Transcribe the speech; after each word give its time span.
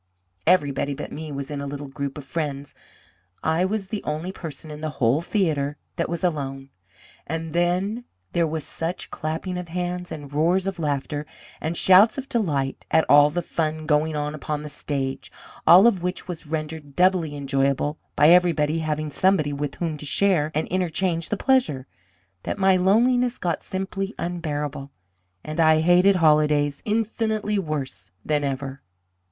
Everybody 0.47 0.95
but 0.95 1.11
me 1.11 1.31
was 1.31 1.51
in 1.51 1.61
a 1.61 1.67
little 1.67 1.87
group 1.87 2.17
of 2.17 2.23
friends. 2.23 2.73
I 3.43 3.65
was 3.65 3.89
the 3.89 4.03
only 4.03 4.31
person 4.31 4.71
in 4.71 4.81
the 4.81 4.89
whole 4.97 5.21
theatre 5.21 5.77
that 5.95 6.09
was 6.09 6.23
alone. 6.23 6.71
And 7.27 7.53
then 7.53 8.05
there 8.31 8.47
was 8.47 8.63
such 8.63 9.11
clapping 9.11 9.59
of 9.59 9.67
hands, 9.67 10.11
and 10.11 10.33
roars 10.33 10.65
of 10.65 10.79
laughter, 10.79 11.27
and 11.61 11.77
shouts 11.77 12.17
of 12.17 12.27
delight 12.27 12.83
at 12.89 13.05
all 13.07 13.29
the 13.29 13.43
fun 13.43 13.85
going 13.85 14.15
on 14.15 14.33
upon 14.33 14.63
the 14.63 14.69
stage, 14.69 15.31
all 15.67 15.85
of 15.85 16.01
which 16.01 16.27
was 16.27 16.47
rendered 16.47 16.95
doubly 16.95 17.35
enjoyable 17.35 17.99
by 18.15 18.29
everybody 18.29 18.79
having 18.79 19.11
somebody 19.11 19.53
with 19.53 19.75
whom 19.75 19.97
to 19.97 20.05
share 20.07 20.51
and 20.55 20.67
interchange 20.69 21.29
the 21.29 21.37
pleasure, 21.37 21.85
that 22.41 22.57
my 22.57 22.75
loneliness 22.75 23.37
got 23.37 23.61
simply 23.61 24.15
unbearable, 24.17 24.89
and 25.43 25.59
I 25.59 25.79
hated 25.81 26.15
holidays 26.15 26.81
infinitely 26.87 27.59
worse 27.59 28.09
than 28.25 28.43
ever. 28.43 28.81